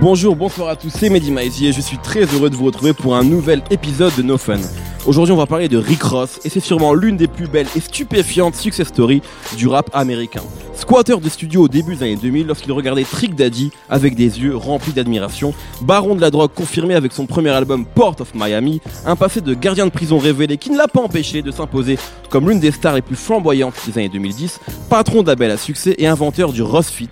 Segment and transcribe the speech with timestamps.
[0.00, 2.92] Bonjour, bonsoir à tous, c'est Mehdi Maizy et je suis très heureux de vous retrouver
[2.92, 4.60] pour un nouvel épisode de No Fun.
[5.06, 7.80] Aujourd'hui, on va parler de Rick Ross et c'est sûrement l'une des plus belles et
[7.80, 9.22] stupéfiantes success stories
[9.56, 10.42] du rap américain.
[10.74, 14.56] Squatter de studio au début des années 2000 lorsqu'il regardait Trick Daddy avec des yeux
[14.56, 19.16] remplis d'admiration, baron de la drogue confirmé avec son premier album Port of Miami, un
[19.16, 21.98] passé de gardien de prison révélé qui ne l'a pas empêché de s'imposer
[22.30, 26.06] comme l'une des stars les plus flamboyantes des années 2010, patron d'Abel à succès et
[26.06, 27.10] inventeur du Ross Fit,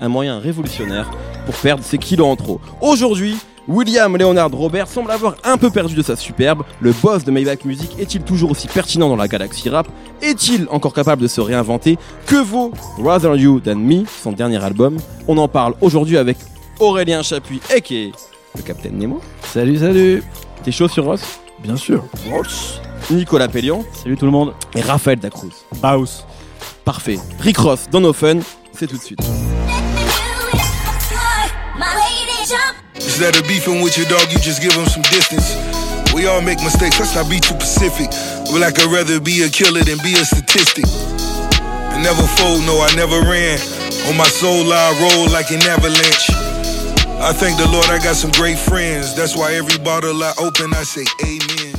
[0.00, 1.10] un moyen révolutionnaire
[1.44, 2.60] pour perdre ses kilos en trop.
[2.80, 3.36] Aujourd'hui,
[3.68, 6.62] William Leonard Robert semble avoir un peu perdu de sa superbe.
[6.80, 9.88] Le boss de Maybach Music est-il toujours aussi pertinent dans la galaxie rap?
[10.22, 11.98] Est-il encore capable de se réinventer?
[12.26, 12.72] Que vaut
[13.02, 14.98] Rather You Than Me, son dernier album?
[15.26, 16.36] On en parle aujourd'hui avec
[16.78, 17.94] Aurélien Chapuis, aka
[18.56, 19.20] le Capitaine Nemo.
[19.42, 20.22] Salut, salut
[20.62, 21.40] T'es chaud sur Ross?
[21.62, 22.04] Bien sûr.
[23.10, 24.52] Nicolas Pellion Salut tout le monde.
[24.74, 25.50] et Raphaël Dacruz.
[25.82, 26.24] Baus.
[26.84, 27.18] Parfait.
[27.40, 28.38] Rick Ross dans nos fun,
[28.72, 29.20] c'est tout de suite.
[33.06, 35.54] Instead of beefing with your dog, you just give him some distance.
[36.12, 38.10] We all make mistakes, let's not be too pacific.
[38.50, 40.84] But like I'd rather be a killer than be a statistic.
[40.84, 43.58] I never fold, no, I never ran.
[44.10, 46.30] On my soul, I roll like an avalanche.
[47.18, 49.14] I thank the Lord I got some great friends.
[49.14, 51.74] That's why every bottle I open, I say amen.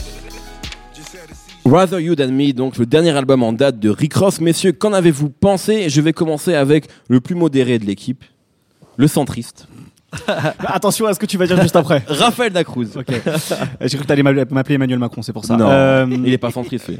[1.65, 4.39] Rather You Than Me, donc le dernier album en date de Rick Ross.
[4.39, 5.89] Messieurs, qu'en avez-vous pensé?
[5.89, 8.23] Je vais commencer avec le plus modéré de l'équipe,
[8.95, 9.67] le centriste,
[10.59, 12.01] Attention à ce que tu vas dire juste après.
[12.07, 12.87] Raphaël Dacruz.
[12.95, 13.07] Ok.
[13.81, 15.57] J'ai cru que t'allais m'appeler m'appeler Emmanuel Macron, c'est pour ça.
[15.57, 16.87] Non, Euh, il est pas centriste.
[16.87, 16.99] lui.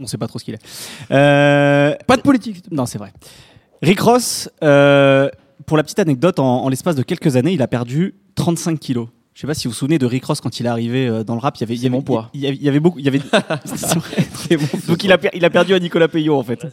[0.00, 0.62] On sait pas trop ce qu'il est.
[1.10, 2.62] Euh, Pas de politique.
[2.70, 3.12] Non, c'est vrai.
[3.82, 5.28] Rick Ross, euh,
[5.66, 9.08] pour la petite anecdote, en, en l'espace de quelques années, il a perdu 35 kilos.
[9.32, 11.22] Je sais pas si vous vous souvenez de Rick Ross quand il est arrivé euh,
[11.24, 11.56] dans le rap.
[11.56, 12.30] Il y avait, il y avait mon poids.
[12.34, 12.98] Il y avait, il y avait beaucoup.
[12.98, 13.18] Il y avait.
[13.64, 14.58] Vrai.
[14.88, 16.66] Donc il a, per- il a perdu à Nicolas Peyo en fait.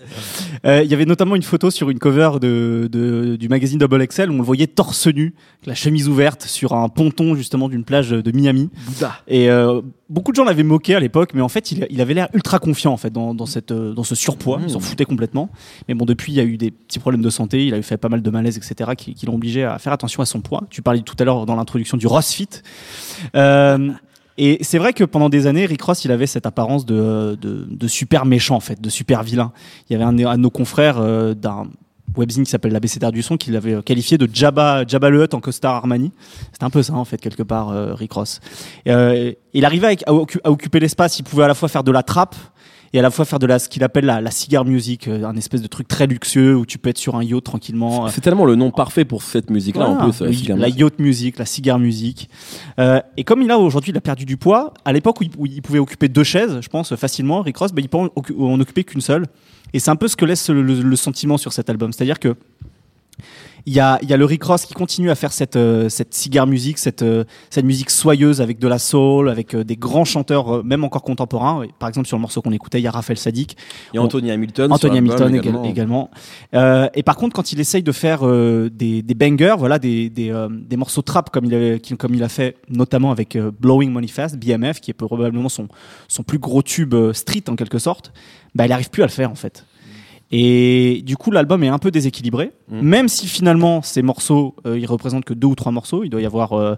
[0.66, 4.05] Euh, il y avait notamment une photo sur une cover de, de- du magazine Double
[4.08, 5.35] XL où on le voyait torse nu,
[5.66, 8.69] la chemise ouverte sur un ponton justement d'une plage de Miami.
[9.28, 12.13] Et euh, beaucoup de gens l'avaient moqué à l'époque, mais en fait, il, il avait
[12.13, 14.59] l'air ultra confiant en fait dans, dans cette euh, dans ce surpoids.
[14.63, 15.50] Il s'en foutait complètement.
[15.88, 17.66] Mais bon, depuis, il y a eu des petits problèmes de santé.
[17.66, 20.22] Il avait fait pas mal de malaise, etc., qui, qui l'ont obligé à faire attention
[20.22, 20.63] à son poids.
[20.69, 22.50] Tu parlais tout à l'heure dans l'introduction du Rossfit.
[23.35, 23.91] Euh,
[24.38, 27.67] et c'est vrai que pendant des années, Rick Ross, il avait cette apparence de, de,
[27.69, 29.51] de super méchant, en fait, de super vilain.
[29.90, 31.67] Il y avait un, un de nos confrères euh, d'un
[32.16, 35.34] webzine qui s'appelle l'ABCDR du son qui l'avait euh, qualifié de Jabba, Jabba le Hutt
[35.34, 36.12] en costard Armani.
[36.51, 38.40] C'était un peu ça, en fait, quelque part, euh, Rick Ross.
[38.88, 42.03] Euh, il arrivait à, à occuper l'espace, il pouvait à la fois faire de la
[42.03, 42.35] trappe,
[42.94, 45.24] et à la fois faire de la, ce qu'il appelle la, la cigar music, euh,
[45.25, 48.06] un espèce de truc très luxueux où tu peux être sur un yacht tranquillement.
[48.06, 50.22] euh, C'est tellement le nom parfait pour cette musique-là en voilà, plus.
[50.22, 50.62] euh, le- finalement.
[50.62, 52.30] la yacht music, la cigar music.
[52.80, 54.74] Euh, et comme il a aujourd'hui, il a perdu du poids.
[54.86, 57.72] À l'époque où il, où il pouvait occuper deux chaises, je pense facilement, Rick Ross,
[57.72, 58.09] bah, il peut en,
[58.40, 59.26] en occuper qu'une seule.
[59.74, 62.20] Et c'est un peu ce que laisse le, le- le sentiment sur cet album, c'est-à-dire
[62.20, 62.36] que
[63.67, 65.89] il y a, il y a le Rick Ross qui continue à faire cette, euh,
[65.89, 69.75] cette cigar music, cette, euh, cette musique soyeuse avec de la soul, avec euh, des
[69.75, 71.66] grands chanteurs, euh, même encore contemporains.
[71.78, 73.57] Par exemple, sur le morceau qu'on écoutait, il y a Raphaël Sadik.
[73.91, 74.72] Il y a Anthony Hamilton.
[74.72, 75.63] Anthony Hamilton également.
[75.66, 76.11] également.
[76.94, 80.78] Et par contre, quand il essaye de faire des, des bangers, voilà, des, des, des
[80.78, 84.94] morceaux trap comme il, comme a fait notamment avec Blowing Money Fast, BMF, qui est
[84.94, 85.67] probablement son,
[86.07, 88.13] son plus gros tube street en quelque sorte,
[88.55, 89.66] bah, il arrive plus à le faire en fait.
[90.32, 92.82] Et du coup, l'album est un peu déséquilibré, Mm.
[92.82, 96.04] même si finalement ces morceaux, euh, ils représentent que deux ou trois morceaux.
[96.04, 96.54] Il doit y avoir.
[96.54, 96.76] Euh,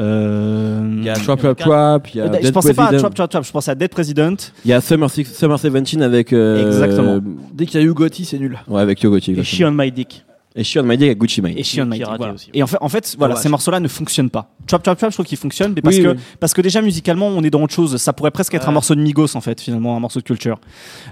[0.00, 2.84] euh, Il y a Trap Trap Trap, il y a euh, je Dead pensais pas
[2.84, 3.00] à President.
[3.02, 4.36] Trap Trap Trap, je pensais à Dead President.
[4.64, 6.32] Il y a Summer, Six- Summer 17 avec.
[6.32, 7.20] euh, Exactement.
[7.52, 8.58] Dès qu'il y a eu Gotti, c'est nul.
[8.68, 9.32] Ouais, avec Yogoti.
[9.32, 10.24] Et She on My Dick.
[10.56, 11.52] Et She on My Dick avec Gucci Mane.
[11.56, 12.32] et qui Mighty, est raté voilà.
[12.34, 12.50] aussi.
[12.52, 14.50] Et en fait, en fait voilà, ces morceaux-là ne fonctionnent pas.
[14.66, 16.16] Trap Trap Trap, je trouve qu'ils fonctionnent, mais parce Oui, que oui.
[16.40, 17.96] parce que déjà musicalement, on est dans autre chose.
[17.98, 20.58] Ça pourrait presque être un morceau de Migos en fait, finalement, un morceau de Culture.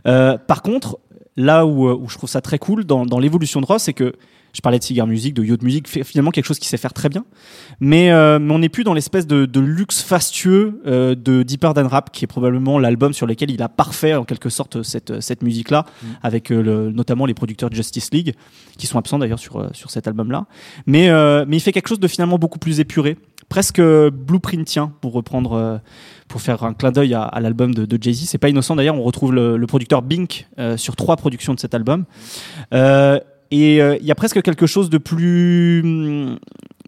[0.08, 0.98] Euh, par contre,
[1.36, 3.92] là où, euh, où je trouve ça très cool dans, dans l'évolution de Ross, c'est
[3.92, 4.14] que
[4.56, 7.10] je parlais de cigar music, de yacht music, finalement quelque chose qui sait faire très
[7.10, 7.26] bien.
[7.78, 11.74] Mais, euh, mais on n'est plus dans l'espèce de, de luxe fastueux euh, de Deeper
[11.74, 15.20] Than Rap, qui est probablement l'album sur lequel il a parfait en quelque sorte cette,
[15.20, 15.84] cette musique-là,
[16.22, 18.34] avec euh, le- notamment les producteurs de Justice League,
[18.78, 20.46] qui sont absents d'ailleurs sur, sur cet album-là.
[20.86, 21.10] Mais,
[21.46, 23.18] mais il fait quelque chose de finalement beaucoup plus épuré,
[23.50, 25.82] presque blueprintien, pour reprendre,
[26.28, 28.24] pour faire un clin d'œil à, à l'album de, de Jay-Z.
[28.26, 31.60] C'est pas innocent d'ailleurs, on retrouve le, le producteur Bink euh, sur trois productions de
[31.60, 32.06] cet album.
[32.72, 33.20] Euh,
[33.50, 36.38] et euh, il y a presque quelque chose de plus, hum,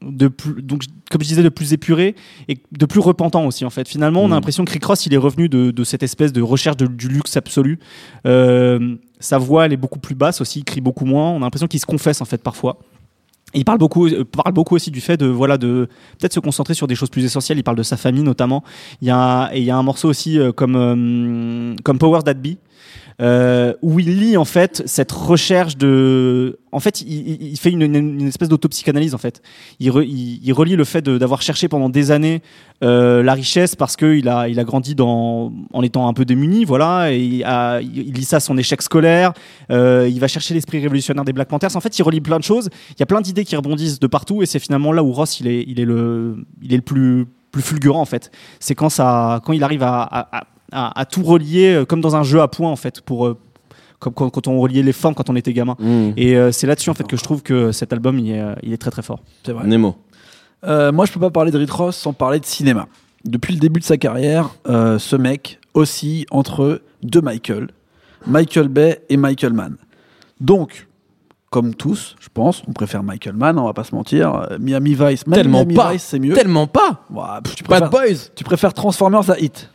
[0.02, 2.14] de plus, donc comme je disais, de plus épuré
[2.49, 3.88] et de plus repentant aussi en fait.
[3.88, 4.34] Finalement, on a Mhm.
[4.34, 7.08] l'impression que Rick Ross, il est revenu de, de cette espèce de recherche de- du
[7.08, 7.78] luxe absolu.
[8.26, 11.31] Euh, sa voix, elle est beaucoup plus basse aussi, il crie beaucoup moins.
[11.31, 12.78] On a l'impression qu'il se confesse en fait parfois.
[13.55, 15.88] Et il parle beaucoup, euh, parle beaucoup aussi du fait de voilà de
[16.19, 17.56] peut-être se concentrer sur des choses plus essentielles.
[17.58, 18.62] Il parle de sa famille notamment.
[19.00, 22.22] Il y a et il y a un morceau aussi euh, comme euh, comme Powers
[22.25, 22.56] That Be
[23.21, 26.59] euh, où il lit en fait cette recherche de.
[26.71, 29.43] En fait, il, fait une, une, espèce d'autopsychanalyse en fait.
[29.81, 30.05] Il, re,
[30.57, 32.43] relie le fait d'avoir cherché pendant des années
[32.85, 37.13] euh, la richesse parce qu'il a, il a grandi en étant un peu démuni, voilà.
[37.13, 39.33] Et il, lit ça à son échec scolaire.
[39.71, 41.75] Euh, il va chercher l'esprit révolutionnaire des Black Panthers.
[41.75, 42.69] En fait, il relie plein de choses.
[42.91, 45.41] Il y a plein d'idées qui rebondissent de partout et c'est finalement là où Ross
[45.41, 48.31] il est, le, il est le plus plus fulgurant en fait.
[48.61, 52.41] C'est quand ça, quand il arrive à, à, tout relier euh, comme dans un jeu
[52.41, 53.38] à points en fait pour euh,
[53.99, 55.76] comme quand, quand, on reliait les formes quand on était gamin.
[55.79, 56.11] Mmh.
[56.17, 58.73] Et euh, c'est là-dessus en fait que je trouve que cet album il est, il
[58.73, 59.20] est très très fort.
[59.44, 59.67] C'est vrai.
[59.67, 59.97] Nemo.
[60.65, 62.87] Euh, moi je peux pas parler de Rick Ross sans parler de cinéma.
[63.25, 67.69] Depuis le début de sa carrière, euh, ce mec aussi entre deux Michael,
[68.26, 69.76] Michael Bay et Michael Mann.
[70.41, 70.87] Donc
[71.50, 74.49] comme tous, je pense, on préfère Michael Mann, on va pas se mentir.
[74.61, 76.35] Miami Vice, même tellement Miami pas, Vice, c'est mieux.
[76.35, 77.06] Tellement pas.
[77.11, 77.23] Ouais,
[77.56, 78.29] tu Bad Boys.
[78.35, 79.70] Tu préfères Transformers à Hit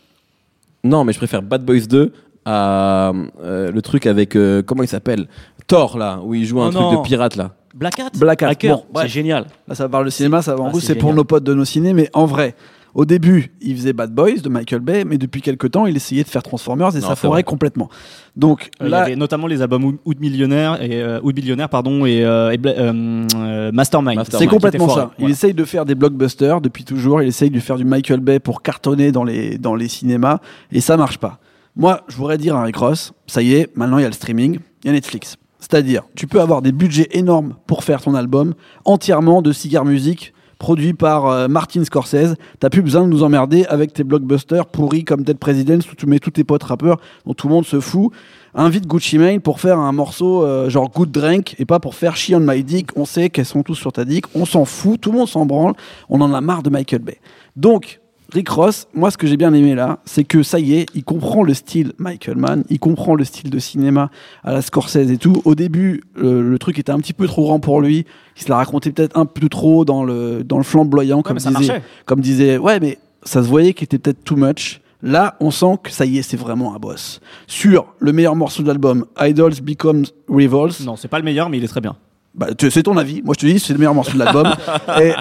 [0.84, 2.12] Non, mais je préfère Bad Boys 2
[2.46, 5.28] à euh, le truc avec euh, comment il s'appelle?
[5.68, 7.02] Thor là, où il joue un Oh truc non.
[7.02, 7.52] de pirate là.
[7.74, 8.10] Black Hat?
[8.18, 8.50] Black Hat.
[8.50, 9.12] Hacker, Bon, c'est bref.
[9.12, 9.46] génial.
[9.68, 11.16] Là, ça parle de cinéma, ça va en Ah, gros, c'est c'est pour génial.
[11.18, 12.56] nos potes de nos ciné, mais en vrai.
[12.94, 16.24] Au début, il faisait Bad Boys de Michael Bay, mais depuis quelques temps, il essayait
[16.24, 17.90] de faire Transformers et Non, ça foirait complètement.
[18.36, 22.06] Donc Euh, Il y là, avait notamment les albums Oud Millionnaire et euh, Billionnaire pardon
[22.06, 24.18] et, euh, et euh, euh, Mastermind.
[24.18, 24.26] Mastermind.
[24.28, 25.12] c'est complètement ça.
[25.18, 25.32] Il voilà.
[25.34, 27.22] essaye de faire des blockbusters depuis toujours.
[27.24, 30.40] Il essaye de faire du Michael Bay pour cartonner dans les, dans les cinémas
[30.72, 31.40] et ça marche pas.
[31.76, 34.14] Moi, je voudrais dire à Rick Ross, ça y est, maintenant il y a le
[34.14, 35.38] streaming, il y a Netflix.
[35.60, 38.54] C'est-à-dire, tu peux avoir des budgets énormes pour faire ton album
[38.86, 42.36] entièrement de cigar musique produit par euh, Martin Scorsese.
[42.60, 46.06] T'as plus besoin de nous emmerder avec tes blockbusters pourris comme Dead Presidents où tu
[46.06, 48.12] mets tous tes potes rappeurs dont tout le monde se fout.
[48.56, 52.16] Invite Gucci Mane pour faire un morceau euh, genre Good Drink et pas pour faire
[52.16, 52.90] She on My Dick.
[52.96, 54.26] On sait qu'elles sont tous sur ta dick.
[54.36, 55.02] On s'en fout.
[55.02, 55.74] Tout le monde s'en branle.
[56.10, 57.20] On en a marre de Michael Bay.
[57.56, 58.00] Donc,
[58.34, 61.04] Rick Ross, moi ce que j'ai bien aimé là, c'est que ça y est, il
[61.04, 64.10] comprend le style Michael Mann, il comprend le style de cinéma
[64.44, 65.42] à la Scorsese et tout.
[65.46, 68.50] Au début, le, le truc était un petit peu trop grand pour lui, il se
[68.50, 71.82] l'a raconté peut-être un peu trop dans le, dans le flamboyant, comme disait, marchait.
[72.06, 74.82] comme disait, ouais, mais ça se voyait qu'il était peut-être too much.
[75.04, 77.20] Là, on sent que ça y est, c'est vraiment un boss.
[77.46, 81.58] Sur le meilleur morceau de l'album, Idols Becomes Revolts, Non, c'est pas le meilleur mais
[81.58, 81.98] il est très bien.
[82.36, 83.22] Bah, c'est ton avis.
[83.22, 84.48] Moi, je te dis, c'est le meilleur morceau de l'album.
[85.02, 85.14] et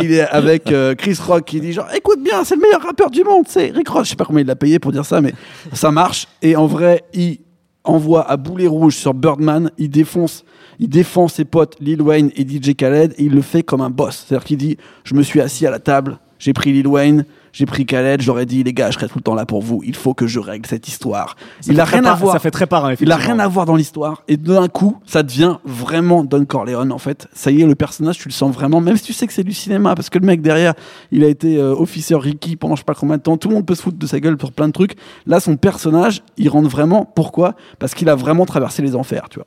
[0.00, 3.10] il est avec euh, Chris Rock qui dit genre, écoute bien, c'est le meilleur rappeur
[3.10, 3.44] du monde.
[3.48, 4.04] C'est Rick Ross.
[4.04, 5.32] Je sais pas combien il l'a payé pour dire ça, mais
[5.72, 6.26] ça marche.
[6.42, 7.38] Et en vrai, il
[7.84, 9.70] envoie à boulet rouge sur Birdman.
[9.78, 10.44] Il défonce,
[10.78, 13.90] il défend ses potes Lil Wayne et DJ Khaled et il le fait comme un
[13.90, 14.26] boss.
[14.26, 17.24] C'est-à-dire qu'il dit, je me suis assis à la table, j'ai pris Lil Wayne.
[17.52, 19.82] J'ai pris Khaled, j'aurais dit les gars, je serai tout le temps là pour vous.
[19.84, 21.36] Il faut que je règle cette histoire.
[21.60, 22.32] Ça il a rien à voir.
[22.32, 22.94] Ça fait très parrain.
[23.00, 24.22] Il a rien à voir dans l'histoire.
[24.28, 27.28] Et d'un coup, ça devient vraiment Don Corleone, en fait.
[27.32, 29.44] Ça y est, le personnage, tu le sens vraiment, même si tu sais que c'est
[29.44, 30.74] du cinéma, parce que le mec derrière,
[31.12, 33.36] il a été euh, officier Ricky pendant je sais pas combien de temps.
[33.36, 34.96] Tout le monde peut se foutre de sa gueule pour plein de trucs.
[35.26, 37.04] Là, son personnage, il rentre vraiment.
[37.04, 37.54] Pourquoi?
[37.78, 39.46] Parce qu'il a vraiment traversé les enfers, tu vois.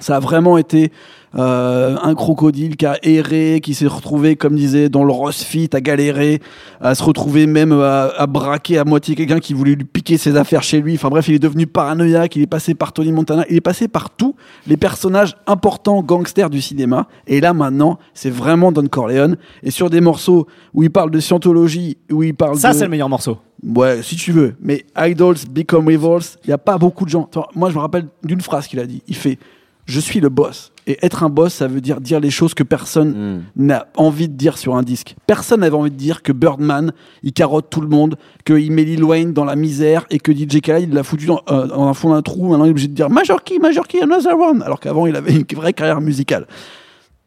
[0.00, 0.90] Ça a vraiment été
[1.36, 5.80] euh, un crocodile qui a erré, qui s'est retrouvé, comme disait, dans le Rosfit, à
[5.80, 6.40] galérer,
[6.80, 10.36] à se retrouver même à, à braquer à moitié quelqu'un qui voulait lui piquer ses
[10.36, 10.94] affaires chez lui.
[10.94, 13.86] Enfin bref, il est devenu paranoïaque, il est passé par Tony Montana, il est passé
[13.86, 14.34] par tous
[14.66, 17.06] les personnages importants gangsters du cinéma.
[17.26, 19.36] Et là maintenant, c'est vraiment Don Corleone.
[19.62, 22.76] Et sur des morceaux où il parle de scientologie, où il parle Ça de...
[22.76, 23.38] c'est le meilleur morceau.
[23.62, 24.54] Ouais, si tu veux.
[24.60, 27.28] Mais Idols Become Rivals, il n'y a pas beaucoup de gens.
[27.54, 29.02] Moi, je me rappelle d'une phrase qu'il a dit.
[29.06, 29.38] Il fait
[29.86, 30.72] Je suis le boss.
[30.86, 33.10] Et être un boss, ça veut dire dire les choses que personne
[33.56, 33.64] Mm.
[33.64, 35.14] n'a envie de dire sur un disque.
[35.26, 39.04] Personne n'avait envie de dire que Birdman, il carotte tout le monde, qu'il met Lil
[39.04, 41.94] Wayne dans la misère et que DJ Khaled, il l'a foutu dans, euh, dans un
[41.94, 42.48] fond d'un trou.
[42.48, 44.62] Maintenant, il est obligé de dire Major Key, Major Key, another one.
[44.62, 46.46] Alors qu'avant, il avait une vraie carrière musicale.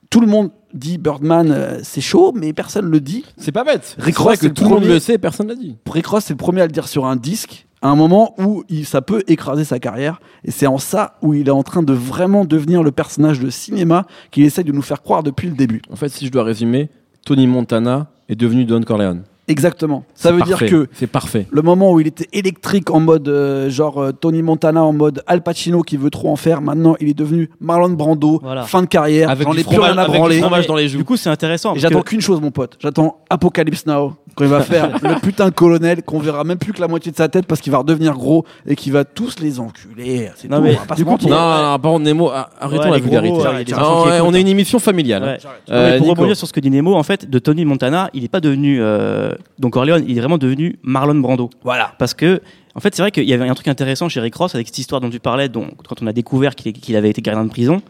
[0.09, 3.23] Tout le monde dit Birdman, euh, c'est chaud, mais personne le dit.
[3.37, 3.95] C'est pas bête.
[3.99, 5.77] Rick C'est vrai Ross, que tout le monde le sait, personne l'a dit.
[5.89, 8.63] Rick Ross, c'est le premier à le dire sur un disque, à un moment où
[8.69, 10.19] il, ça peut écraser sa carrière.
[10.43, 13.49] Et c'est en ça où il est en train de vraiment devenir le personnage de
[13.51, 15.81] cinéma qu'il essaye de nous faire croire depuis le début.
[15.91, 16.89] En fait, si je dois résumer,
[17.25, 19.23] Tony Montana est devenu Don Corleone.
[19.49, 20.05] Exactement.
[20.15, 20.55] Ça veut parfait.
[20.67, 21.47] dire que c'est parfait.
[21.51, 25.21] le moment où il était électrique en mode euh, genre euh, Tony Montana en mode
[25.27, 28.63] Al Pacino qui veut trop en faire, maintenant il est devenu Marlon Brando, Voilà.
[28.63, 30.39] fin de carrière, Avec j'en du ai plus rien à avec du branler.
[30.39, 30.97] fromage dans les joues.
[30.99, 31.73] Du coup, c'est intéressant.
[31.75, 32.77] J'attends qu'une chose, mon pote.
[32.79, 36.73] J'attends Apocalypse Now, quand il va faire le putain de colonel, qu'on verra même plus
[36.73, 39.39] que la moitié de sa tête parce qu'il va redevenir gros et qu'il va tous
[39.39, 40.29] les enculer.
[40.35, 41.29] C'est Non, tout, mais on va pas du se coup, mentir.
[41.29, 43.31] Non, non, non, par contre, Nemo, ah, arrêtons Ouais, la les gros vulgarité.
[43.37, 44.79] mots, ouais, il y a des Non, enfants qui ouais, écoutent, on est une émission
[44.79, 45.23] familiale.
[45.23, 45.37] Ouais.
[45.69, 46.15] Euh, mais pour Nico.
[46.19, 48.77] rebondir sur ce que dit Nemo, en fait, de Tony Montana, il n'est pas devenu
[48.81, 51.49] euh, Don Corleone, il est vraiment devenu Marlon Brando.
[51.63, 51.93] Voilà.
[51.99, 52.41] Parce que,
[52.75, 54.79] en fait, c'est vrai qu'il y avait un truc intéressant chez Rick Ross avec cette
[54.79, 57.49] histoire dont tu parlais, dont, quand on a découvert qu'il qu'il avait été gardien de
[57.49, 57.81] prison,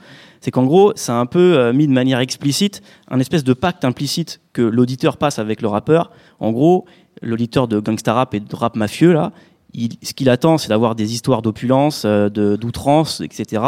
[0.44, 3.54] c'est qu'en gros, ça a un peu euh, mis de manière explicite un espèce de
[3.54, 6.12] pacte implicite que l'auditeur passe avec le rappeur.
[6.42, 6.84] En gros,
[7.22, 9.32] l'auditeur de gangsta rap et de rap mafieux, là,
[10.02, 13.64] ce qu'il attend, c'est d'avoir des histoires d'opulence, euh, d'outrance, etc.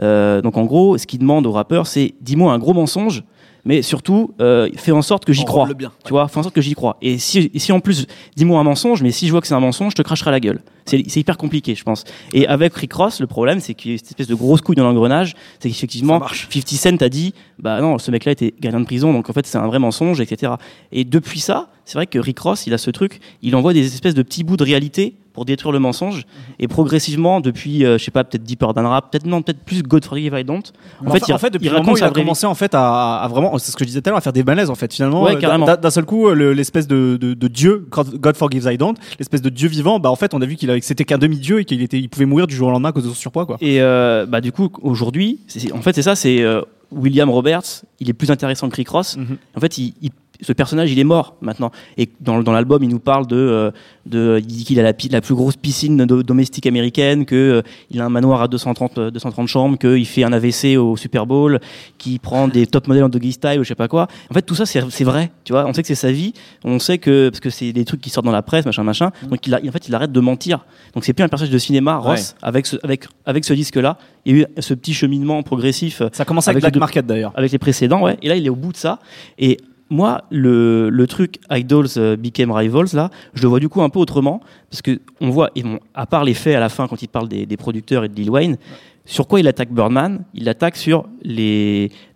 [0.00, 3.22] Euh, donc en gros, ce qu'il demande au rappeur, c'est dis-moi un gros mensonge,
[3.66, 5.68] mais surtout euh, fais en sorte que j'y crois.
[5.74, 5.92] Bien.
[6.04, 6.96] Tu vois, fais en sorte que j'y crois.
[7.02, 8.06] Et si, si en plus,
[8.36, 10.40] dis-moi un mensonge, mais si je vois que c'est un mensonge, je te cracherai la
[10.40, 10.62] gueule.
[10.86, 12.04] C'est hyper compliqué, je pense.
[12.32, 14.76] Et avec Rick Ross, le problème, c'est qu'il y a cette espèce de grosse couille
[14.76, 16.48] dans l'engrenage, c'est qu'effectivement, Ça marche.
[16.48, 19.46] 50 Cent a dit, bah non, ce mec-là était gardien de prison, donc en fait
[19.48, 20.52] c'est un vrai mensonge, etc.
[20.92, 23.84] Et depuis ça, c'est vrai que Rick Ross, il a ce truc, il envoie des
[23.84, 26.24] espèces de petits bouts de réalité pour détruire le mensonge.
[26.58, 29.82] Et progressivement, depuis, euh, je sais pas, peut-être Deeper Than Rap, peut-être non, peut-être plus
[29.84, 30.56] God Forgive I Don't.
[31.02, 32.54] En Enfin, fait, il, en fait, depuis il le moment où il a commencé en
[32.54, 34.42] fait à, à vraiment, c'est ce que je disais tout à l'heure, à faire des
[34.42, 34.92] malaises en fait.
[34.92, 38.78] Finalement, Ouais, euh, d'un seul coup, le- l'espèce de, de, de Dieu, God forgives I
[38.78, 41.60] don't, l'espèce de Dieu vivant, bah en fait, on a vu qu'il c'était qu'un demi-dieu
[41.60, 43.44] et qu'il était, il pouvait mourir du jour au lendemain à cause de son surpoids
[43.46, 43.58] quoi.
[43.60, 45.40] Et euh, bah du coup, aujourd'hui,
[45.74, 47.82] en fait, c'est ça, c'est euh, William Roberts.
[48.00, 49.16] Il est plus intéressant que Rick Ross.
[49.16, 49.36] Mhm.
[49.56, 51.70] En fait, il, il- ce personnage, il est mort maintenant.
[51.96, 53.70] Et dans, dans l'album, il nous parle de, euh,
[54.06, 58.00] de il dit qu'il a la, plus grosse piscine do- domestique américaine, que euh, il
[58.00, 61.60] a un manoir à 230, euh, 230 chambres, qu'il fait un AVC au Super Bowl,
[61.98, 64.06] qu'il prend des top modèles en doggy style ou je sais pas quoi.
[64.30, 65.30] En fait, tout ça, c'est vrai.
[65.44, 66.32] Tu vois, on sait que c'est sa vie.
[66.64, 69.10] On sait que parce que c'est des trucs qui sortent dans la presse, machin, machin.
[69.30, 70.64] Donc, il a, en fait, il arrête de mentir.
[70.94, 73.98] Donc, c'est plus un personnage de cinéma, Ross, avec ce, avec, avec ce disque-là.
[74.24, 76.80] Il y a eu ce petit cheminement progressif euh, Ça a commencé avec, Black deux-
[76.80, 77.32] Market d'ailleurs.
[77.36, 78.16] avec les précédents, ouais.
[78.22, 78.98] Et là, il est au bout de ça.
[79.38, 79.56] Et
[79.90, 83.88] moi, le, le truc Idols euh, Became Rivals, là, je le vois du coup un
[83.88, 84.40] peu autrement.
[84.70, 87.08] Parce que on voit, et bon, à part les faits à la fin, quand il
[87.08, 88.56] parle des, des producteurs et de Lil Wayne,
[89.04, 90.24] sur quoi il attaque Birdman?
[90.34, 91.06] Il l'attaque sur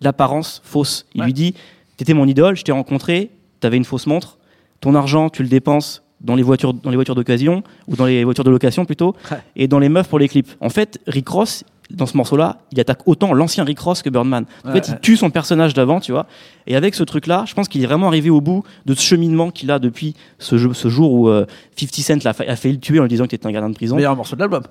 [0.01, 1.07] l'apparence fausse.
[1.15, 1.27] Il Ouais.
[1.27, 1.55] lui dit
[1.97, 4.39] T'étais mon idole, je t'ai rencontré, t'avais une fausse montre,
[4.81, 8.25] ton argent, tu le dépenses dans les voitures, dans les voitures d'occasion, ou dans les
[8.25, 9.37] voitures de location plutôt, Ouais.
[9.57, 10.49] et dans les meufs pour les clips.
[10.61, 14.45] En fait, Rick Ross, dans ce morceau-là, il attaque autant l'ancien Rick Ross que Birdman.
[14.65, 16.27] En Ouais, fait, il tue son personnage d'avant, tu vois.
[16.67, 19.51] Et avec ce truc-là, je pense qu'il est vraiment arrivé au bout de ce cheminement
[19.51, 21.47] qu'il a depuis ce, jeu- ce jour où euh,
[21.79, 23.71] 50 Cent l'a fa- a failli le tuer en lui disant qu'il était un gardien
[23.71, 23.97] de prison.
[23.97, 24.63] Meilleur morceau de l'album.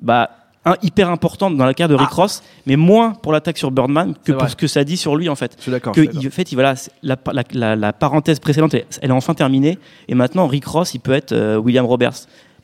[0.00, 0.30] Bah,
[0.66, 4.14] un hyper important dans la carrière de Rick Ross, mais moins pour l'attaque sur Birdman
[4.24, 4.36] que Ah.
[4.36, 5.52] Pour ce que ça dit sur lui, en fait.
[5.58, 5.90] Je suis d'accord.
[5.92, 5.94] En
[6.30, 9.78] fait, il, voilà, la, la, la- la parenthèse précédente, elle, elle est enfin terminée.
[10.08, 12.14] Et maintenant, Rick Ross, il peut être euh, William Roberts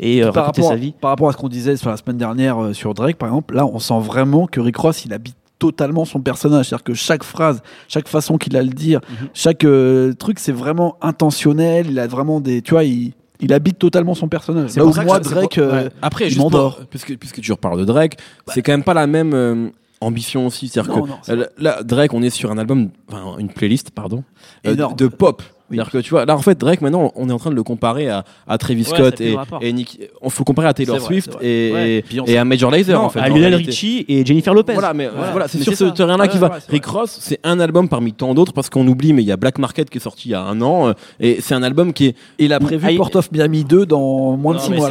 [0.00, 0.92] et euh, par raconter rapport, sa vie.
[1.00, 3.54] par rapport à ce qu'on disait sur la semaine dernière euh, sur Drake, par exemple,
[3.54, 6.66] là, on sent vraiment que Rick Ross, il habite totalement son personnage.
[6.68, 9.28] C'est-à-dire que chaque phrase, chaque façon qu'il a de le dire, Mhm.
[9.34, 11.86] chaque euh, truc, c'est vraiment intentionnel.
[11.90, 12.62] Il a vraiment des.
[12.62, 14.70] Tu vois, il, il habite totalement son personnage.
[14.70, 15.54] C'est Là pour où ça moi, Drake.
[15.54, 15.90] pour- euh, ouais.
[16.02, 16.80] Après, pour- m'endort.
[16.88, 18.16] puisque, puisque tu reparles de Drake,
[18.48, 19.68] c'est quand même pas la même euh,
[20.00, 20.68] ambition aussi.
[20.68, 24.24] C'est-à-dire que non, là, Drake, on est sur un album, enfin une playlist, pardon,
[24.66, 25.42] euh, de pop.
[25.70, 27.62] C'est-à-dire que tu vois, là en fait, Drake, maintenant, on est en train de le
[27.62, 30.00] comparer à, à Travis Ouais, Scott et, Nick.
[30.22, 31.46] On faut le comparer à Taylor Swift vrai.
[31.46, 32.04] et, Ouais.
[32.26, 33.20] et- à Major Lazer Non, en fait.
[33.20, 33.54] à Lionel.
[33.54, 34.72] Richie et Jennifer Lopez.
[34.74, 35.30] Voilà, mais Voilà.
[35.32, 36.58] voilà, c'est sur c'est ce terrain-là qui Ouais, va.
[36.68, 39.36] Rick Ross, c'est un album parmi tant d'autres parce qu'on oublie, mais il y a
[39.36, 41.92] Black Market qui est sorti il y a un an euh, et c'est un album
[41.92, 42.14] qui est.
[42.38, 44.76] il a prévu Ah, il- Port of Miami 2 dans moins de Non, 6 mais
[44.76, 44.88] mois.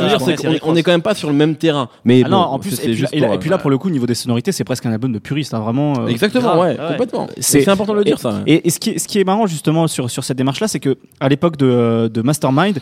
[0.64, 1.90] on est quand même pas sur le même terrain.
[2.06, 3.88] Mais Ah non, en plus, c'est et puis, juste là, pour, euh, pour le coup,
[3.88, 6.00] au niveau des sonorités, c'est presque un album de puriste, hein, vraiment.
[6.02, 7.28] euh, Exactement, grave, ouais, complètement.
[7.40, 8.42] C'est- important de le dire, ça.
[8.48, 10.98] Et, ce, qui est, ce qui est marrant justement sur, sur cette démarche-là, c'est que
[11.20, 12.80] à l'époque de, de Mastermind,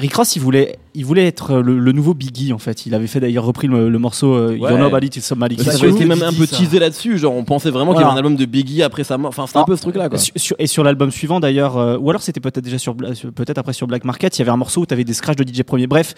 [0.00, 2.86] Rick Ross, il voulait, il voulait être le, le nouveau Biggie en fait.
[2.86, 4.70] Il avait fait d'ailleurs repris le, le morceau euh, Ouais.
[4.70, 7.18] You're Nobody Till Somebody Kills ça avait été même un peu teasé là-dessus.
[7.18, 9.30] Genre, on pensait vraiment qu'il y avait un album de Biggie après sa mort.
[9.30, 9.66] Enfin, c'était un Ah.
[9.66, 10.16] peu ce truc-là, quoi.
[10.18, 13.58] Sur- sur- et sur l'album suivant d'ailleurs, euh, ou alors c'était peut-être déjà sur- peut-être
[13.58, 15.42] après sur Black Market, il y avait un morceau où tu avais des scratchs de
[15.42, 15.88] DJ Premier.
[15.88, 16.14] Bref,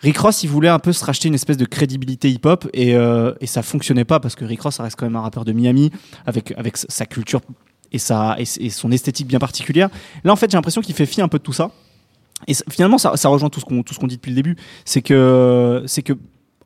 [0.00, 3.32] Rick Ross, il voulait un peu se racheter une espèce de crédibilité hip-hop et, euh,
[3.40, 5.50] et ça fonctionnait pas parce que Rick Ross, ça reste quand même un rappeur de
[5.50, 5.90] Miami
[6.24, 7.40] avec, avec sa culture
[7.94, 9.88] et, sa, et, son esthétique bien particulière.
[10.24, 11.70] Là, en fait, j'ai l'impression qu'il fait fi un peu de tout ça.
[12.48, 14.56] Et finalement, ça, rejoint tout ce qu'on tout ce qu'on dit depuis le début.
[14.84, 16.12] C'est que c'est que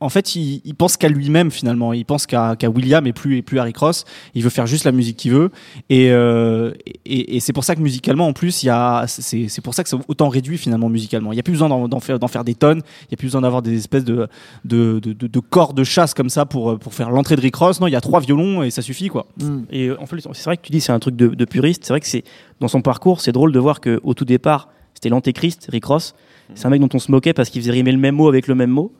[0.00, 1.92] en fait, il, il pense qu'à lui-même finalement.
[1.92, 4.04] Il pense qu'à William et plus et plus à Rick Ross.
[4.34, 5.50] Il veut faire juste la musique qu'il veut.
[5.90, 6.72] Et, euh,
[7.04, 9.82] et, et c'est pour ça que musicalement, en plus, il y a c'est pour ça
[9.82, 11.32] que c'est autant réduit finalement musicalement.
[11.32, 12.82] Il y a plus besoin d'en faire d'en faire des tonnes.
[13.02, 14.28] Il y a plus besoin d'avoir des espèces de
[14.64, 17.56] de, de, de, de corps de chasse comme ça pour pour faire l'entrée de Rick
[17.56, 17.80] Ross.
[17.80, 19.26] Non, il y a trois violons et ça suffit quoi.
[19.40, 19.58] Mm.
[19.70, 21.84] Et euh, en fait, c'est vrai que tu dis c'est un truc de, de puriste.
[21.84, 22.24] C'est vrai que c'est
[22.60, 26.14] dans son parcours, c'est drôle de voir que au tout départ, c'était l'antéchrist, Rick Ross.
[26.54, 28.46] C'est un mec dont on se moquait parce qu'il faisait rimer le même mot avec
[28.48, 28.90] le même mot.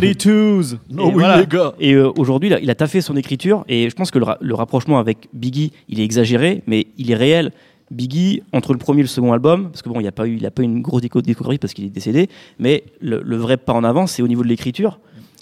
[0.00, 0.74] 22s.
[0.74, 0.78] Et
[1.12, 1.36] voilà.
[1.80, 3.64] Et euh, aujourd'hui, il a- il a taffé son écriture.
[3.68, 7.10] Et je pense que le, ra- le rapprochement avec Biggie, il est exagéré, mais il
[7.10, 7.52] est réel.
[7.90, 10.26] Biggie, entre le premier et le second album, parce que bon, il n'y a pas
[10.26, 13.20] eu, il a pas eu une grosse déco- discographie parce qu'il est décédé, mais le,
[13.22, 14.98] le vrai pas en avant, c'est au niveau de l'écriture.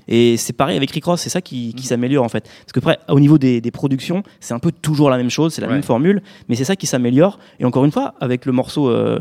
[0.09, 2.45] Et c'est pareil avec Rick Ross, c'est ça qui, qui s'améliore en fait.
[2.65, 5.53] Parce que après, au niveau des, des productions, c'est un peu toujours la même chose,
[5.55, 5.75] c'est la Ouais.
[5.75, 7.39] même formule, mais c'est ça qui s'améliore.
[7.61, 9.19] Et encore une fois, avec le morceau euh,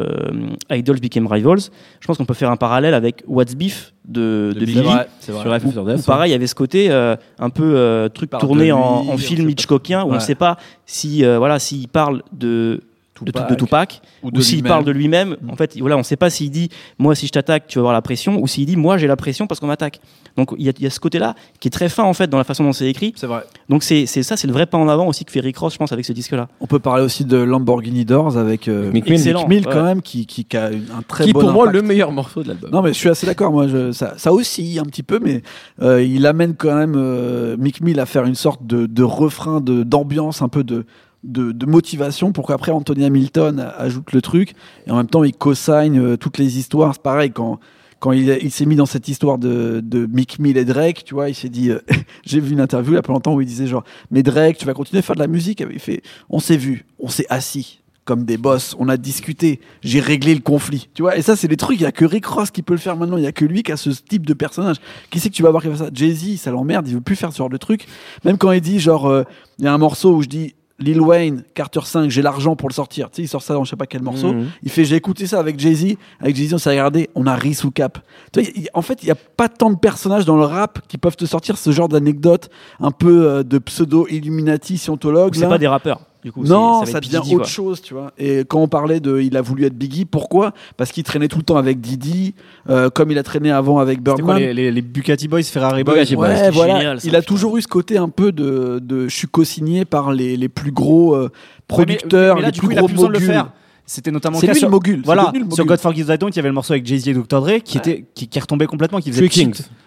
[0.70, 1.60] Idols Became Rivals,
[2.00, 4.66] je pense qu'on peut faire un parallèle avec What's Beef de, de.
[4.66, 4.82] Biggie.
[5.20, 6.06] c'est Sur F sur Où Death.
[6.06, 9.50] pareil, il y avait ce côté euh, un peu euh, truc tourné de en, film.
[9.50, 12.82] Hitchcockien où on ne sait pas si euh, voilà s'il parle de
[13.22, 15.38] de, de Tupac, Ou s'il parle de lui-même.
[15.50, 17.94] En fait, voilà, on sait pas s'il dit moi si je t'attaque, tu vas avoir
[17.94, 20.00] la pression, ou s'il dit moi j'ai la pression parce qu'on m'attaque.
[20.38, 22.28] Donc il y, a- il y a ce côté-là qui est très fin en fait
[22.28, 23.14] dans la façon dont c'est écrit.
[23.16, 23.44] C'est vrai.
[23.70, 25.74] Donc c'est c'est ça, c'est le vrai pas en avant aussi que fait Rick Ross,
[25.74, 26.48] je pense, avec ce disque-là.
[26.62, 29.14] On peut parler aussi de Lamborghini Doors avec euh, Mick Mill.
[29.14, 29.48] Excellent.
[29.48, 29.84] Mick Mill quand ouais.
[29.84, 32.48] même qui, qui, qui a un très Qui bon pour moi le meilleur morceau de
[32.50, 32.72] l'album.
[32.72, 33.52] Non mais je suis assez d'accord.
[33.52, 35.42] Moi, je, ça, ça oscille un petit peu, mais
[35.82, 39.60] euh, il amène quand même euh, Mick Mill à faire une sorte de, de refrain,
[39.62, 40.86] de d'ambiance, un peu de,
[41.24, 44.54] de, de motivation pour qu'après Anthony Hamilton ajoute le truc
[44.88, 46.94] et en même temps il co-signe euh, toutes les histoires.
[46.94, 47.60] C'est pareil quand
[48.00, 51.14] quand il, il s'est mis dans cette histoire de, de Mick Mill et Drake, tu
[51.14, 51.80] vois, il s'est dit, euh,
[52.26, 54.58] j'ai vu une interview il y a pas longtemps où il disait genre, mais Drake,
[54.58, 55.64] tu vas continuer à faire de la musique?
[55.72, 60.00] Il fait, on s'est vu, on s'est assis comme des boss, on a discuté, j'ai
[60.00, 61.16] réglé le conflit, tu vois.
[61.18, 62.98] Et ça, c'est des trucs, il y a que Rick Ross qui peut le faire
[62.98, 64.78] maintenant, il y a que lui qui a ce type de personnage.
[65.12, 65.90] Qui c'est que tu vas voir qui fait ça?
[65.94, 67.86] Jay-Z, ça l'emmerde, il veut plus faire ce genre de truc.
[68.26, 69.24] Même quand il dit genre, euh,
[69.60, 70.56] il y a un morceau où je dis.
[70.82, 73.10] Lil Wayne, Carter 5, j'ai l'argent pour le sortir.
[73.10, 74.34] Tu sais, il sort ça dans je sais pas quel morceau.
[74.34, 74.48] Mhm.
[74.64, 75.96] Il fait, j'ai écouté ça avec Jay-Z.
[76.20, 78.00] Avec Jay-Z, on s'est regardé, on a ri sous cap.
[78.34, 78.42] Tu
[78.74, 81.26] en fait, il n'y a pas tant de personnages dans le rap qui peuvent te
[81.26, 85.36] sortir ce genre d'anecdotes un peu euh, de pseudo-Illuminati, scientologue.
[85.36, 86.02] C'est pas des rappeurs.
[86.24, 87.44] Du coup, Non, ça, devient autre quoi.
[87.46, 88.12] chose, tu vois.
[88.18, 90.54] Et quand on parlait de, il a voulu être Biggie, pourquoi?
[90.78, 92.36] Parce qu'il traînait tout le temps avec Didi,
[92.70, 94.38] euh, comme il a traîné avant avec quoi Birdman.
[94.38, 95.96] les, les, les Bugatti Boys, Ferrari Boys.
[96.16, 96.78] Ouais, voilà.
[96.78, 97.28] génial, ça, il a putain.
[97.34, 100.72] toujours eu ce côté un peu de, de je suis co-signé par les, les plus
[100.72, 101.30] gros euh,
[101.68, 103.34] producteurs, mais, mais là, les plus coup, il a gros plus besoin de le moguls.
[103.34, 103.52] faire.
[103.88, 105.02] C'était notamment le cas lui sur, le mogul.
[105.04, 105.66] Voilà, le sur mogul.
[105.66, 107.42] God Forgives I Don't, il y avait le morceau avec Jay-Z et Dr.
[107.42, 109.28] Dre qui, était, qui, qui retombait complètement, qui faisait.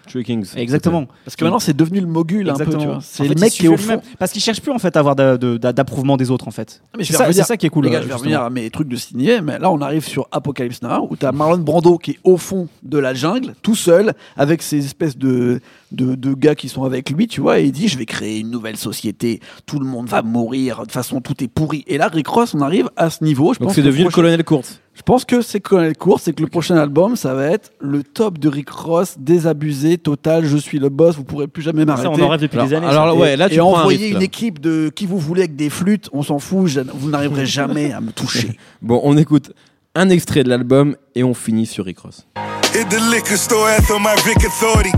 [0.05, 0.11] Kings.
[0.11, 0.47] True Kings.
[0.57, 1.07] Exactement.
[1.23, 2.93] Parce que maintenant, c'est devenu le mogul un peu, tu Exactement.
[2.93, 3.01] vois.
[3.03, 4.01] C'est le fait, mec qui est au fond.
[4.19, 6.81] Parce qu'il cherche plus en fait à avoir d'approuvement des autres en fait.
[6.97, 7.85] Mais je C'est ça, qui est cool.
[7.85, 10.27] Les gars, je vais revenir à mes trucs de signer, mais là on arrive sur
[10.31, 14.13] Apocalypse Now où t'as Marlon Brando qui est au fond de la jungle, tout seul,
[14.37, 15.59] avec ces espèces de,
[15.91, 18.39] de, de gars qui sont avec lui, tu vois, et il dit je vais créer
[18.39, 21.83] une nouvelle société, tout le monde va mourir, de toute façon tout est pourri.
[21.87, 23.53] Et là, Rick Ross, on arrive à ce niveau.
[23.53, 24.81] Je Donc pense c'est que devenu le colonel Courte.
[24.95, 28.01] Je pense que c'est Colonel Court, c'est que le prochain album, ça va être le
[28.01, 31.85] top de Rick Ross, désabusé, total, je suis le boss, vous pourrez plus jamais Ça,
[31.85, 32.07] m'arrêter.
[32.21, 32.87] on en rêve depuis Alors- des années.
[32.87, 33.15] alors, ça.
[33.15, 34.23] Et- ouais, là, tu et prends un envoyer risque, une là.
[34.23, 37.91] équipe de qui vous voulez avec des flûtes, on s'en fout, je- vous n'arriverez jamais
[37.91, 38.57] à me toucher.
[38.81, 39.51] Bon, on écoute
[39.95, 42.25] un extrait de l'album et on finit sur Rick Ross.
[42.73, 44.91] Hit the liquor store after my Vic authority.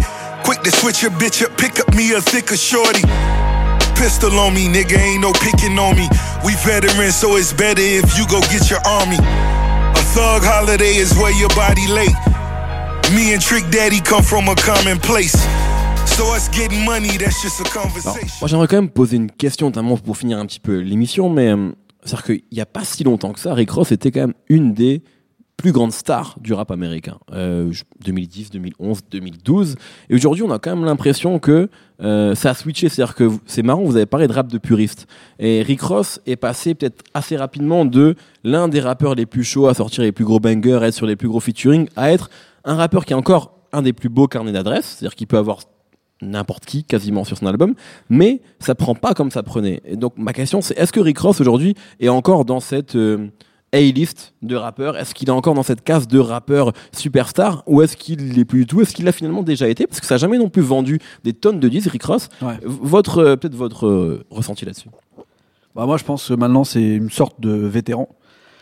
[0.43, 3.01] Quick to switch your bitch up, pick up me a thicker shorty.
[3.95, 6.07] Pistol on me, nigga, ain't no picking on me.
[6.45, 9.17] We veterans, so it's better if you go get your army.
[10.17, 12.15] A thug holiday is where your body late.
[13.13, 15.35] Me and Trick Daddy come from a common place.
[16.07, 18.39] So us getting money, that's just a Alors, conversation.
[18.41, 21.49] moi j'aimerais quand même poser une question, notamment pour finir un petit peu l'émission, mais
[21.49, 21.71] euh,
[22.03, 24.73] c'est-à-dire qu'il n'y a pas si longtemps que ça, Rick Ross était quand même une
[24.73, 25.03] des
[25.57, 27.17] plus grandes stars du rap américain.
[27.33, 29.75] Euh, je- 2010, 2011, 2012.
[30.09, 31.69] Et aujourd'hui, on a quand même l'impression que
[32.01, 32.89] euh, ça a switché.
[32.89, 35.07] C'est-à-dire que c'est marrant, vous avez parlé de rap de puriste.
[35.39, 39.67] Et Rick Ross est passé peut-être assez rapidement de l'un des rappeurs les plus chauds
[39.67, 42.29] à sortir les plus gros bangers, à être sur les plus gros featuring, à être
[42.63, 44.97] un rappeur qui a encore un des plus beaux carnets d'adresses.
[44.99, 45.59] C'est-à-dire qu'il peut avoir
[46.21, 47.73] n'importe qui quasiment sur son album,
[48.09, 49.81] mais ça prend pas comme ça prenait.
[49.85, 53.27] Et donc ma question c'est est-ce que Rick Ross aujourd'hui est encore dans cette euh,
[53.73, 57.97] A-list de rappeurs Est-ce qu'il est encore dans cette case de rappeur superstar ou est-ce
[57.97, 58.81] qu'il l'est plus du tout?
[58.81, 59.87] Est-ce qu'il l'a finalement déjà été?
[59.87, 62.29] Parce que ça n'a jamais non plus vendu des tonnes de disques Rick Ross.
[62.41, 62.59] Ouais.
[62.63, 64.89] Votre euh, peut-être votre euh, ressenti là-dessus?
[65.75, 68.09] Bah moi, je pense que maintenant, c'est une sorte de vétéran.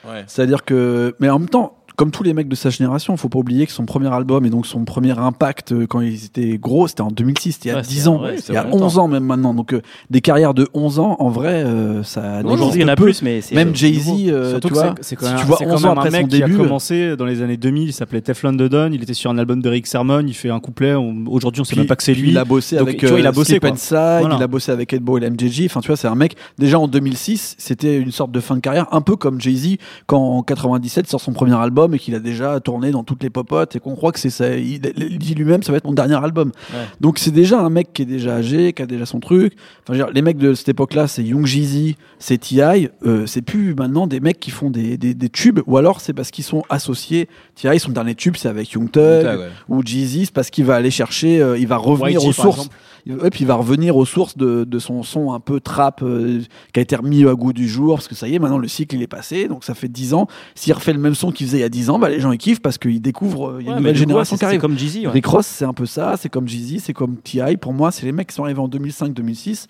[0.06, 0.24] Ouais.
[0.28, 3.40] C'est-à-dire que, mais en même temps, comme tous les mecs de sa génération, faut pas
[3.40, 6.88] oublier que son premier album et donc son premier impact euh, quand ils étaient gros,
[6.88, 8.86] c'était en 2006, il y a Ouais, 10 c'est- ans, ouais, il y a longtemps.
[8.86, 9.54] 11 ans même maintenant.
[9.54, 12.42] Donc euh, des carrières de 11 ans, en vrai, euh, ça.
[12.44, 15.26] Aujourd'hui, il y en a plus, mais c'est Même Jay-Z, euh, tu vois, c'est- quand
[15.26, 16.58] si même, tu vois c'est 11 quand ans après un son mec qui a début,
[16.58, 19.70] commencé dans les années 2000, il s'appelait Teflon Dodon, il était sur un album de
[19.70, 22.30] Rick Sermon, il fait un couplet, aujourd'hui on sait même pas que c'est lui.
[22.30, 24.36] Il a bossé Donc, avec tu vois, il a euh, bossé, Voilà.
[24.38, 25.66] il a bossé avec Ed Bo et l'MJG.
[25.66, 26.36] Enfin, tu vois, c'est un mec.
[26.58, 29.78] Déjà en 2006, c'était une sorte de fin de carrière, un peu comme Jay Z
[30.08, 33.30] quand en 97 sort son premier album et qu'il a déjà tourné dans toutes les
[33.30, 34.56] popotes et qu'on croit que c'est ça.
[34.56, 36.52] Il, il dit lui-même, ça va être mon dernier album.
[36.74, 36.80] Ouais.
[37.02, 39.54] Donc c'est déjà un mec qui est déjà âgé, qui a déjà son truc.
[39.84, 42.90] Enfin, je veux dire, les mecs de cette époque-là, c'est Young Jeezy, c'est T.I.
[43.06, 46.14] Euh, c'est plus maintenant des mecs qui font des, des, des tubes, ou alors c'est
[46.14, 47.28] parce qu'ils sont associés.
[47.56, 47.80] T.I.
[47.80, 49.50] son dernier tube, c'est avec Young Thug ouais.
[49.70, 52.70] ou Jeezy, c'est parce qu'il va aller chercher, euh, il va revenir aux sources.
[53.08, 56.02] Il- ouais, puis il va revenir aux sources de, de son son un peu trap
[56.02, 56.42] euh,
[56.74, 58.68] qui a été remis à goût du jour parce que ça y est, maintenant le
[58.68, 60.28] cycle il est passé, donc ça fait 10 ans.
[60.56, 62.32] S'il refait le même son qu'il faisait il y a 10 ans, bah, les gens
[62.32, 64.58] ils kiffent parce qu'ils découvrent, euh, il y a Ouais, une nouvelle génération qui arrive.
[64.58, 65.06] C'est comme Jeezy.
[65.06, 65.12] ouais.
[65.14, 67.58] Rick Ross, c'est un peu ça, c'est comme Jeezy, c'est comme T.I.
[67.58, 69.66] Pour moi, c'est les mecs qui sont arrivés en 2005-2006,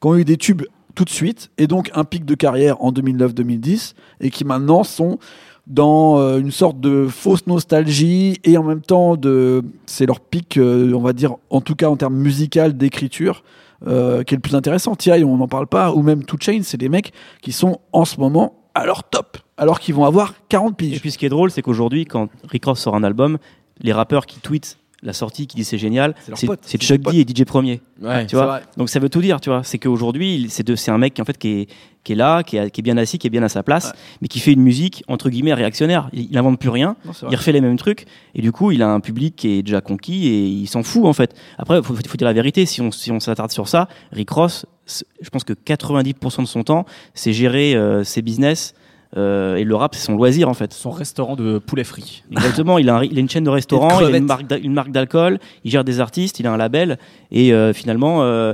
[0.00, 0.62] qui ont eu des tubes
[0.94, 5.18] tout de suite, et donc un pic de carrière en 2009-2010, et qui maintenant sont
[5.66, 10.56] dans euh, une sorte de fausse nostalgie, et en même temps, de, c'est leur pic,
[10.56, 13.44] euh, on va dire, en tout cas en termes musical, d'écriture,
[13.86, 14.96] euh, qui est le plus intéressant.
[14.96, 18.04] T.I., on n'en parle pas, ou même Two Chainz, c'est des mecs qui sont en
[18.04, 19.38] ce moment à leur top.
[19.60, 21.00] Alors qu'ils vont avoir 40 Et piges.
[21.00, 23.38] puis ce qui est drôle, c'est qu'aujourd'hui, quand Rick Ross sort un album,
[23.80, 27.44] les rappeurs qui tweetent la sortie, qui disent c'est génial, C'est Chuck D et DJ
[27.44, 27.80] Premier.
[28.02, 28.26] Ouais.
[28.26, 28.62] Tu vois vrai.
[28.76, 29.62] Donc ça veut tout dire, tu vois.
[29.64, 31.68] C'est qu'aujourd'hui, c'est de- c'est un mec en fait qui est,
[32.04, 33.86] qui est là, qui est, qui est bien assis, qui est bien à sa place,
[33.86, 33.92] Ouais.
[34.20, 36.10] mais qui fait une musique entre guillemets réactionnaire.
[36.12, 38.82] Il, il invente plus rien, Non, il refait les mêmes trucs, et du coup, il
[38.82, 41.34] a un public qui est déjà conquis et il s'en fout en fait.
[41.56, 42.66] Après, il faut, faut dire la vérité.
[42.66, 46.62] Si on si on s'attarde sur ça, Rick Ross, je pense que 90% de son
[46.62, 48.74] temps, c'est gérer euh, ses business.
[49.16, 50.72] Euh, et le rap, c'est son loisir en fait.
[50.72, 52.22] Son restaurant de poulet frit.
[52.32, 55.38] Exactement, il a, un- il a une chaîne de restaurants, il a une marque, d'alcool,
[55.64, 56.98] il gère des artistes, il a un label,
[57.32, 58.52] et euh, finalement, euh,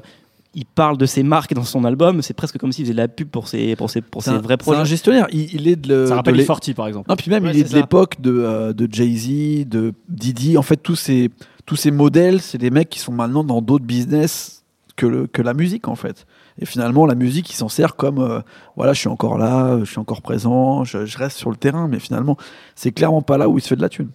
[0.55, 2.23] il parle de ses marques dans son album.
[2.23, 4.37] C'est presque comme s'il faisait de la pub pour ses, pour ses, pour C'est ses
[4.37, 4.85] un, vrais c'est un projets.
[4.87, 5.27] gestionnaire.
[5.31, 7.11] Il, il est de le- Ça de rappelle l'é- Forti par exemple.
[7.11, 10.57] Non, puis même, Ouais, il est c'est de l'époque de, euh, de Jay-Z, de Didi.
[10.57, 11.31] En fait, tous ces,
[11.67, 14.65] tous ces modèles, c'est des mecs qui sont maintenant dans d'autres business
[14.97, 16.27] que, le- que la musique, en fait.
[16.59, 18.41] Et finalement, la musique, il s'en sert comme euh,
[18.77, 21.89] voilà, je suis encore là, je suis encore présent, je, je reste sur le terrain,
[21.89, 22.37] mais finalement,
[22.75, 24.11] c'est clairement pas là où il se fait de la thune.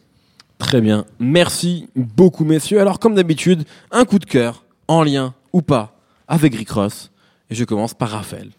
[0.58, 1.06] Très bien.
[1.20, 2.80] Merci beaucoup, messieurs.
[2.80, 5.96] Alors, comme d'habitude, un coup de cœur, en lien ou pas,
[6.28, 7.12] avec Rick Ross.
[7.50, 8.50] Et je commence par Raphaël.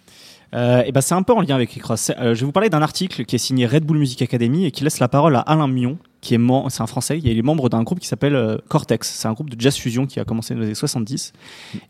[0.55, 2.11] Euh, et ben c'est un peu en lien avec Rick Ross.
[2.11, 4.71] Euh, je vais vous parler d'un article qui est signé Red Bull Music Academy et
[4.71, 7.19] qui laisse la parole à Alain Mion, qui est mem- c'est un Français.
[7.23, 9.11] Il est membre d'un groupe qui s'appelle euh, Cortex.
[9.15, 11.33] C'est un groupe de jazz fusion qui a commencé dans les années 70.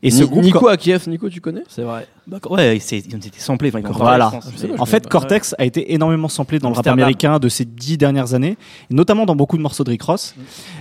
[0.03, 1.63] Et ce Ni- groupe, Nico Akiev, Nico, tu connais?
[1.69, 2.09] C'est vrai.
[2.27, 2.53] D'accord.
[2.53, 3.71] Ouais, ils ont été samplés.
[3.75, 4.33] Enfin, Voilà.
[4.35, 4.41] Ah,
[4.79, 8.33] En fait, Cortex a été énormément samplé dans le rap américain de ces dix dernières
[8.35, 8.57] années,
[8.91, 10.35] notamment dans beaucoup de morceaux de Rick Ross.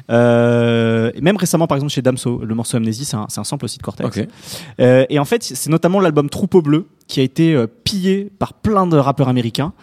[0.10, 3.44] Euh, et même récemment, par exemple, chez Damso, le morceau Amnésie, c'est un, c'est un
[3.44, 4.20] sample aussi de Cortex.
[4.80, 8.54] Euh, et en fait, c'est notamment l'album Troupeau Bleu qui a été euh, pillé par
[8.54, 9.74] plein de rappeurs américains.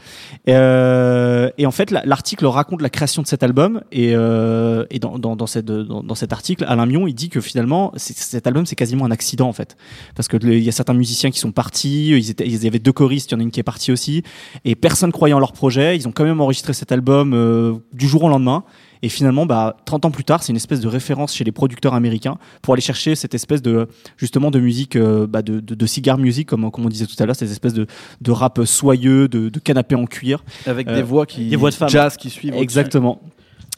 [0.49, 3.83] Euh, et en fait, la- l'article raconte la création de cet album.
[3.93, 7.41] Et, euh, et dans, dans, dans, cette, dans, cet article, Alain Mion, il dit que
[7.41, 9.77] finalement, cet album, c'est quasiment un accident en fait.
[10.15, 12.67] Parce que le- il y a certains musiciens qui sont partis, ils, étaient, ils y
[12.67, 14.23] avait deux choristes, il y en a une qui est partie aussi.
[14.65, 15.97] Et personne croyait en leur projet.
[15.97, 18.65] Ils ont quand même enregistré cet album euh, du jour au lendemain.
[19.03, 21.95] Et finalement, bah, 30 ans plus tard, c'est une espèce de référence chez les producteurs
[21.95, 25.87] américains pour aller chercher cette espèce de, justement, de musique, euh, bah, de, de, de
[25.87, 27.87] cigar music, comme, comme on disait tout à l'heure, cette espèce de,
[28.21, 30.43] de rap soyeux, de, de canapé en cuir.
[30.67, 31.49] Avec Euh, des voix qui.
[31.49, 31.89] des voix de femmes.
[31.89, 32.55] Jazz qui suivent.
[32.55, 33.21] Exactement.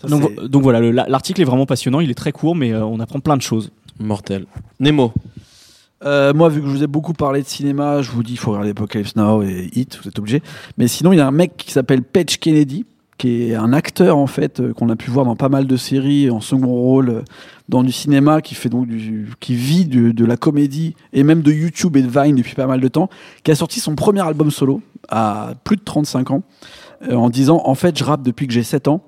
[0.03, 2.85] Ça, Donc, voilà, le- la- l'article est vraiment passionnant, il est très court, mais euh,
[2.85, 3.71] on apprend plein de choses.
[3.99, 4.47] Mortel.
[4.79, 5.13] Nemo.
[6.03, 8.39] Euh, moi, vu que je vous ai beaucoup parlé de cinéma, je vous dis, il
[8.39, 10.43] faut regarder Apocalypse Now et Hit, vous êtes obligés.
[10.79, 12.87] Mais sinon, il y a un mec qui s'appelle Patch Kennedy,
[13.21, 15.77] qui est un acteur, en fait, euh, qu'on a pu voir dans pas mal de
[15.77, 17.23] séries, en second rôle, euh,
[17.69, 21.43] dans du cinéma, qui fait donc du, qui vit de, de la comédie, et même
[21.43, 23.11] de YouTube et de Vine depuis pas mal de temps,
[23.45, 24.81] qui a sorti son premier album solo,
[25.11, 26.43] à plus de 35 ans,
[27.11, 29.03] euh, en disant, en fait, je rappe depuis que j'ai 7 ans.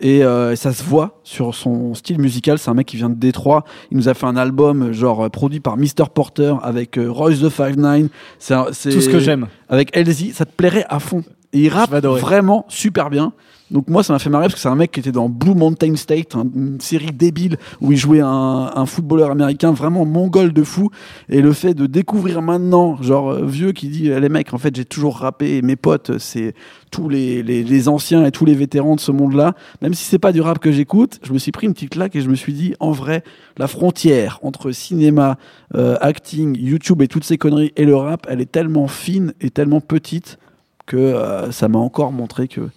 [0.00, 2.58] Et euh, ça se voit sur son style musical.
[2.58, 3.64] C'est un mec qui vient de Détroit.
[3.90, 7.48] Il nous a fait un album genre produit par Mr Porter avec euh, Royce the
[7.48, 8.08] Five Nine.
[8.38, 9.46] C'est Tout ce que j'aime.
[9.68, 11.22] Avec Elsie, ça te plairait à fond.
[11.52, 13.32] Et il rappe vraiment super bien.
[13.74, 15.54] Donc moi, ça m'a fait marrer parce que c'est un mec qui était dans Blue
[15.54, 20.62] Mountain State, un- une série débile où il jouait un, footballeur américain vraiment mongol de
[20.62, 20.90] fou.
[21.28, 24.58] Et le fait de découvrir maintenant, genre euh, vieux qui dit, Eh, les mecs, en
[24.58, 25.60] fait, j'ai toujours rappé.
[25.62, 26.54] Mes potes, c'est
[26.92, 29.54] tous les anciens et tous les vétérans de ce monde-là.
[29.82, 32.14] Même si c'est pas du rap que j'écoute, je me suis pris une petite claque
[32.14, 33.24] et je me suis dit, en vrai,
[33.58, 35.36] la frontière entre cinéma,
[35.74, 39.50] euh, acting, YouTube et toutes ces conneries et le rap, elle est tellement fine et
[39.50, 40.38] tellement petite
[40.86, 42.68] que euh, ça m'a encore montré que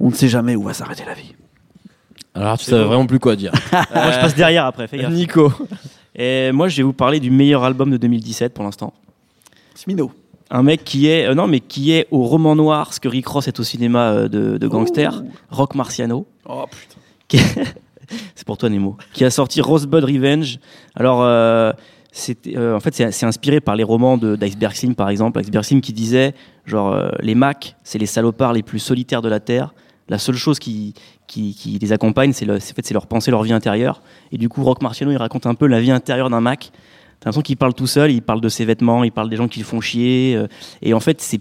[0.00, 1.34] on ne sait jamais où va s'arrêter la vie.
[2.34, 3.52] Alors, tu savais vraiment plus quoi dire.
[3.72, 4.86] Moi, je passe derrière après.
[4.88, 5.12] Fais gaffe.
[5.12, 5.52] Nico.
[6.14, 8.92] Et moi, je vais vous parler du meilleur album de 2017 pour l'instant.
[9.74, 10.10] Smino.
[10.50, 13.26] Un mec qui est, euh, non, mais qui est au roman noir, ce que Rick
[13.28, 16.26] Ross est au cinéma euh, de, de gangster, Rock Marciano.
[16.44, 17.00] Oh putain.
[17.28, 17.38] qui-
[18.34, 20.58] c'est pour toi Nemo, qui a sorti Rosebud Revenge.
[20.96, 21.72] Alors, euh,
[22.10, 25.38] c'était, euh, en fait, c'est, c'est inspiré par les romans de, d'Iceberg Slim, par exemple.
[25.38, 26.34] Iceberg Slim qui disait,
[26.66, 29.72] genre, euh, les Macs, c'est les salopards les plus solitaires de la Terre.
[30.10, 30.92] La seule chose qui,
[31.26, 34.02] qui, qui les accompagne, c'est, le, c'est, en fait, c'est leur pensée, leur vie intérieure.
[34.32, 36.72] Et du coup, Rock Marciano, il raconte un peu la vie intérieure d'un Mac.
[37.20, 39.46] T'as l'impression qu'il parle tout seul, il parle de ses vêtements, il parle des gens
[39.48, 40.34] qui le font chier.
[40.36, 40.46] euh,
[40.82, 41.40] et en fait, c'est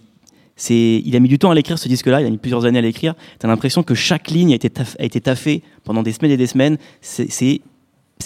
[0.55, 2.79] c'est, il a mis du temps à l'écrire ce disque-là, il a mis plusieurs années
[2.79, 3.13] à l'écrire.
[3.39, 6.47] T'as l'impression que chaque ligne a été, a été taffée pendant des semaines et des
[6.47, 6.77] semaines.
[6.99, 7.61] C'est, c'est,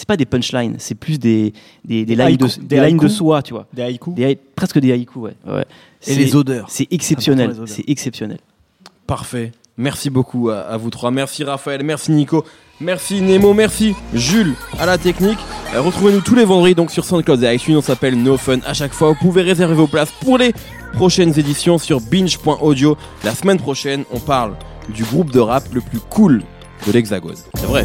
[0.08, 1.52] pas des punchlines, c'est plus des,
[1.84, 2.58] des, des, lignes, de, haïkus.
[2.58, 3.16] des Des lignes de haïkus.
[3.16, 3.68] soi, tu vois.
[3.72, 4.12] Des haïkus.
[4.56, 5.36] Presque des haïkus, ouais.
[5.46, 5.60] ouais.
[5.60, 5.64] Et
[6.00, 6.66] C'est- les odeurs.
[6.68, 7.76] C'est exceptionnel, Important, les odeurs.
[7.86, 8.38] c'est exceptionnel.
[9.06, 9.52] Parfait.
[9.76, 11.10] Merci beaucoup à, vous trois.
[11.10, 12.44] Merci Raphaël, merci Nico,
[12.80, 15.38] merci Nemo, merci Jules à la technique.
[15.74, 17.76] Euh, Retrouvez-nous tous les vendredis donc sur SoundCloud et iTunes.
[17.76, 19.08] On s'appelle No Fun à chaque fois.
[19.08, 20.54] Vous pouvez réserver vos places pour les
[20.92, 22.96] prochaines éditions sur binge.audio.
[23.24, 24.54] La semaine prochaine, on parle
[24.88, 26.42] du groupe de rap le plus cool
[26.86, 27.36] de l'Hexagone.
[27.56, 27.84] C'est vrai.